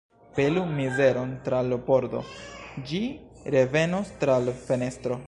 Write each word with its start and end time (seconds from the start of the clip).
Pelu 0.35 0.61
mizeron 0.77 1.35
tra 1.47 1.59
l' 1.67 1.79
pordo, 1.89 2.23
ĝi 2.91 3.03
revenos 3.57 4.11
tra 4.25 4.43
l' 4.47 4.61
fenestro. 4.65 5.19